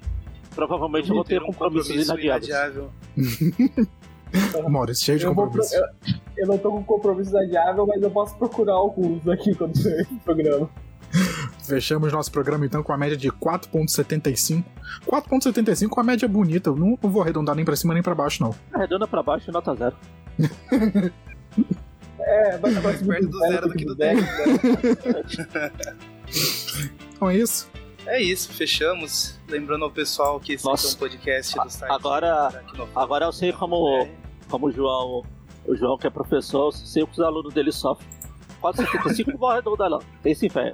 [0.56, 2.86] Provavelmente eu vou ter compromissos um compromisso inadiáveis.
[4.70, 5.76] Maurício, cheio de compromisso.
[5.76, 5.86] Eu,
[6.38, 10.20] eu, não tô com compromisso inadiável, mas eu posso procurar alguns aqui quando sair o
[10.20, 10.70] programa.
[11.64, 14.64] Fechamos nosso programa então com a média de 4.75.
[15.06, 16.70] 4.75 é uma média bonita.
[16.70, 18.56] Eu não vou arredondar nem pra cima nem pra baixo, não.
[18.74, 19.96] Arredonda pra baixo e nota zero.
[22.26, 24.22] É, vai mais perto do zero do que do 10.
[24.22, 24.28] Né?
[27.14, 27.70] então é isso.
[28.06, 29.40] É isso, fechamos.
[29.48, 30.88] Lembrando ao pessoal que esse Nossa.
[30.88, 31.92] é um podcast do site.
[31.92, 32.64] Agora,
[32.96, 34.08] agora eu sei como,
[34.50, 35.24] como o João,
[35.66, 38.08] o João que é professor, eu sei que os alunos dele sofrem.
[38.60, 40.00] Quase 75 vou arredondar lá.
[40.22, 40.72] Tem sim, fé.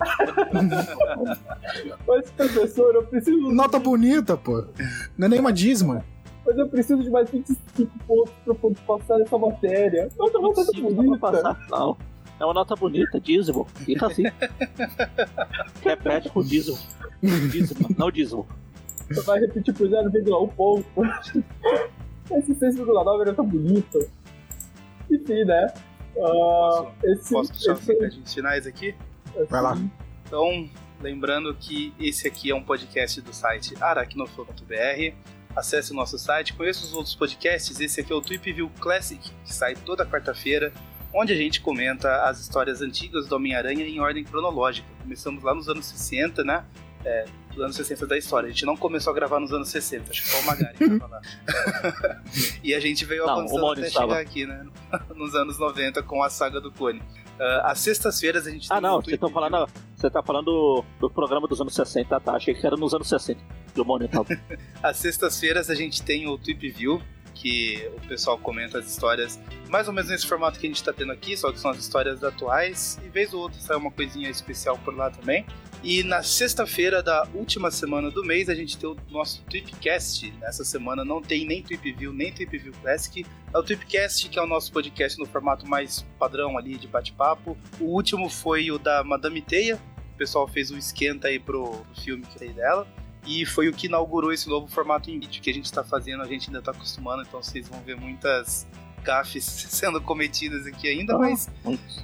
[2.08, 3.52] Mas, professor, eu preciso.
[3.52, 4.63] Nota bonita, pô.
[5.18, 6.06] Não é nem uma dízima
[6.50, 10.10] mas eu preciso de mais 25 pontos pra poder passar essa matéria.
[10.18, 11.18] Nota bonita.
[11.20, 11.98] Passar, não.
[12.39, 13.65] É uma nota bonita, dízimo.
[13.86, 14.23] Fica assim.
[15.84, 16.78] Repete com dízimo.
[17.21, 18.47] Dízimo, não dízimo.
[19.10, 21.43] Você vai repetir por 0,1 ponto.
[22.32, 23.99] Esse 6,9 era tão bonito.
[25.12, 25.73] Enfim, né?
[26.15, 27.82] Uh, posso, esse, posso deixar esse...
[27.82, 28.95] os recadinhos finais aqui?
[29.49, 29.78] Vai lá.
[30.25, 30.69] Então,
[31.02, 35.15] lembrando que esse aqui é um podcast do site aracnofo.br
[35.56, 37.80] acesse o nosso site, conheça os outros podcasts.
[37.80, 40.71] Esse aqui é o Tweep View Classic, que sai toda quarta-feira,
[41.13, 44.88] onde a gente comenta as histórias antigas do Homem-Aranha em ordem cronológica.
[45.02, 46.65] Começamos lá nos anos 60, né?
[47.06, 48.48] É, dos anos 60 da história.
[48.48, 51.08] A gente não começou a gravar nos anos 60, acho que só o Magari tava
[51.08, 51.22] lá.
[52.63, 54.08] e a gente veio não, avançando até estava.
[54.08, 54.65] chegar aqui, né?
[55.15, 57.00] Nos anos 90 com a saga do Cone.
[57.00, 61.48] Uh, às sextas-feiras a gente Ah, não, você tá falando, você tá falando do programa
[61.48, 62.34] dos anos 60, tá?
[62.34, 63.39] Achei que era nos anos 60
[63.74, 64.26] do Monitor.
[64.84, 67.02] às sextas-feiras a gente tem o Tweep View,
[67.39, 70.91] que o pessoal comenta as histórias mais ou menos nesse formato que a gente está
[70.91, 74.30] tendo aqui, só que são as histórias atuais, e vez ou outra sai uma coisinha
[74.30, 75.45] especial por lá também.
[75.82, 80.29] E na sexta-feira da última semana do mês, a gente tem o nosso Tweepcast.
[80.42, 83.25] Nessa semana não tem nem Tweep View, nem Tweep View Classic.
[83.54, 87.58] É o Tweepcast, que é o nosso podcast no formato mais padrão ali de bate-papo.
[87.79, 89.79] O último foi o da Madame Teia.
[90.13, 92.85] O pessoal fez um esquenta aí pro filme que tem dela.
[93.26, 96.24] E foi o que inaugurou esse novo formato em vídeo que a gente está fazendo,
[96.24, 98.65] a gente ainda está acostumando, então vocês vão ver muitas
[99.04, 101.50] gafes sendo cometidas aqui ainda, mas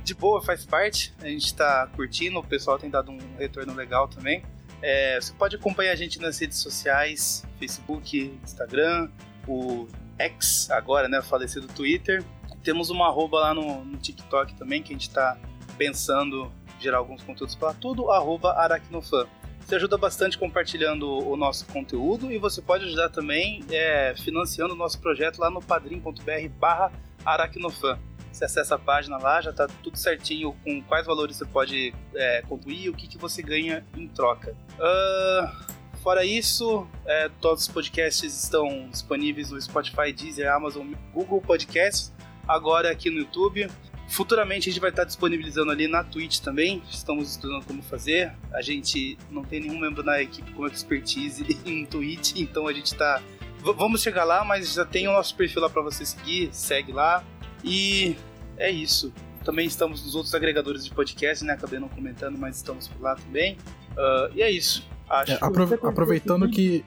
[0.04, 1.14] de boa, faz parte.
[1.22, 4.44] A gente está curtindo, o pessoal tem dado um retorno legal também.
[4.82, 9.10] É, você pode acompanhar a gente nas redes sociais, Facebook, Instagram,
[9.48, 9.88] o
[10.18, 11.22] X, agora, né?
[11.22, 12.24] Falecido Twitter.
[12.64, 15.38] Temos uma arroba lá no, no TikTok também, que a gente tá
[15.78, 19.28] pensando gerar alguns conteúdos para tudo, arroba aracnofan.
[19.66, 24.78] Você ajuda bastante compartilhando o nosso conteúdo e você pode ajudar também é, financiando o
[24.78, 26.92] nosso projeto lá no padrim.br barra
[27.26, 27.98] aracnofan.
[28.32, 32.44] Você acessa a página lá, já está tudo certinho com quais valores você pode é,
[32.44, 34.56] contribuir e o que, que você ganha em troca.
[34.78, 42.14] Uh, fora isso, é, todos os podcasts estão disponíveis no Spotify, Deezer, Amazon, Google Podcasts,
[42.48, 43.68] agora aqui no YouTube.
[44.08, 46.82] Futuramente a gente vai estar disponibilizando ali na Twitch também.
[46.90, 48.32] Estamos estudando como fazer.
[48.54, 52.88] A gente não tem nenhum membro na equipe com expertise em Twitch, então a gente
[52.88, 53.22] está.
[53.64, 56.50] V vamos chegar lá, mas já tem o nosso perfil lá para você seguir.
[56.52, 57.24] Segue lá.
[57.64, 58.16] E
[58.58, 59.12] é isso.
[59.44, 61.54] Também estamos nos outros agregadores de podcast, né?
[61.54, 63.58] Acabei não comentando, mas estamos por lá também.
[63.92, 64.88] Uh, e é isso.
[65.10, 65.34] Acho.
[65.34, 66.86] É, aprove aproveitando que.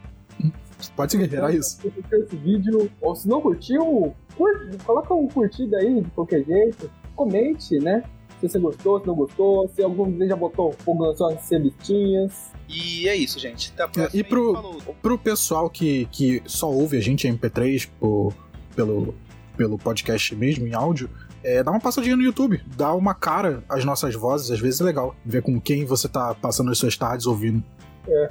[0.95, 1.81] Pode seguir, era isso.
[1.81, 6.89] Se esse vídeo, ou se não curtiu, curte, coloca um curtido aí de qualquer jeito
[7.19, 8.05] comente, né?
[8.41, 12.53] Se você gostou, se não gostou, se algum de já botou fogo nas suas revistinhas.
[12.69, 13.73] E é isso, gente.
[13.75, 14.17] Até a próxima.
[14.17, 18.33] É, e pro, pro pessoal que, que só ouve a gente em MP3 por,
[18.77, 19.13] pelo,
[19.57, 21.11] pelo podcast mesmo, em áudio,
[21.43, 24.85] é, dá uma passadinha no YouTube, dá uma cara às nossas vozes, às vezes é
[24.85, 25.17] legal.
[25.25, 27.65] Ver com quem você tá passando as suas tardes ouvindo.
[28.07, 28.29] É.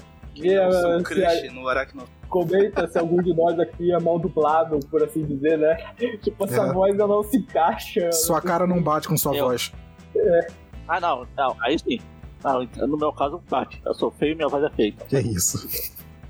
[1.03, 2.03] Crush no Aracno.
[2.29, 5.77] Comenta se algum de nós aqui é mal dublado, por assim dizer, né?
[6.21, 6.73] Tipo, essa é.
[6.73, 8.11] voz não se encaixa.
[8.11, 9.45] Sua cara não bate com sua eu...
[9.45, 9.71] voz.
[10.15, 10.47] É.
[10.87, 11.99] Ah, não, não, aí sim.
[12.43, 13.81] Não, no meu caso, bate.
[13.85, 15.05] Eu sou feio e minha voz é feita.
[15.05, 15.67] Que isso.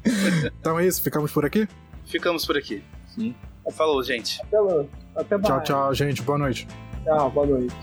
[0.59, 1.67] então é isso, ficamos por aqui?
[2.05, 2.83] Ficamos por aqui.
[3.07, 3.35] Sim.
[3.71, 4.41] Falou, gente.
[4.41, 4.57] Até,
[5.15, 5.47] até mais.
[5.47, 6.21] Tchau, tchau, gente.
[6.21, 6.67] Boa noite.
[7.03, 7.75] Tchau, boa noite.